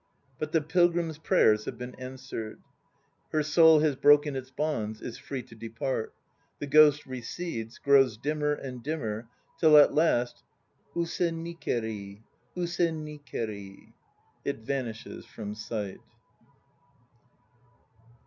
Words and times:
But 0.39 0.51
the 0.51 0.61
Pilgrim's 0.61 1.19
prayers 1.19 1.65
have 1.65 1.77
been 1.77 1.93
answered. 1.93 2.59
Her 3.31 3.43
soul 3.43 3.81
has 3.81 3.95
broken 3.95 4.35
its 4.35 4.49
bonds: 4.49 4.99
is 4.99 5.19
free 5.19 5.43
to 5.43 5.53
depart. 5.53 6.11
The 6.57 6.65
ghost 6.65 7.05
recedes, 7.05 7.77
grows 7.77 8.17
dimmer 8.17 8.53
and 8.55 8.81
dimmer, 8.81 9.27
till 9.59 9.77
at 9.77 9.93
last 9.93 10.41
use 10.95 11.19
ni 11.21 11.53
keri 11.53 12.23
use 12.55 12.79
ni 12.79 13.19
keri 13.19 13.93
it 14.43 14.61
vanishes 14.61 15.27
from 15.27 15.53
sight. 15.53 15.99